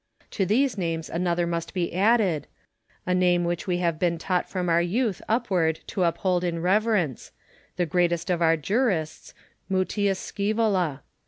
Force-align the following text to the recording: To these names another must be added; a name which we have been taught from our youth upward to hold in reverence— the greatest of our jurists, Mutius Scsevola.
To 0.31 0.47
these 0.47 0.79
names 0.79 1.11
another 1.11 1.45
must 1.45 1.75
be 1.75 1.93
added; 1.93 2.47
a 3.05 3.13
name 3.13 3.43
which 3.43 3.67
we 3.67 3.77
have 3.85 3.99
been 3.99 4.17
taught 4.17 4.49
from 4.49 4.67
our 4.67 4.81
youth 4.81 5.21
upward 5.29 5.81
to 5.85 6.03
hold 6.09 6.43
in 6.43 6.59
reverence— 6.59 7.31
the 7.77 7.85
greatest 7.85 8.31
of 8.31 8.41
our 8.41 8.57
jurists, 8.57 9.35
Mutius 9.69 10.19
Scsevola. 10.19 11.01